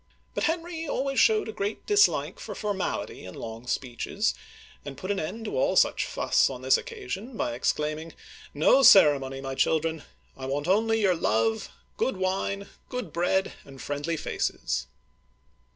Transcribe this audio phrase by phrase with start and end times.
[0.33, 4.33] But Henry always showed a great dislike for formality and long speeches,
[4.83, 8.13] and put an end to all such fuss on this occasion by exclaiming:
[8.51, 10.01] No ceremony, my children!
[10.35, 14.87] I want only your love, good wine, good bread, and friendly faces."